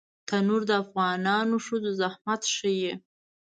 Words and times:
تنور 0.27 0.61
د 0.69 0.71
افغانو 0.83 1.57
ښځو 1.65 1.91
زحمت 2.01 2.41
ښيي 2.55 2.93